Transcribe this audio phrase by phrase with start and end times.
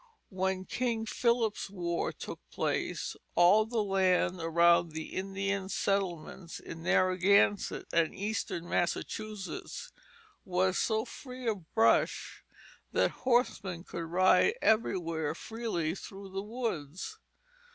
[0.31, 7.85] When King Philip's War took place, all the land around the Indian settlements in Narragansett
[7.93, 9.91] and eastern Massachusetts
[10.43, 12.43] was so free of brush
[12.91, 17.19] that horsemen could ride everywhere freely through the woods.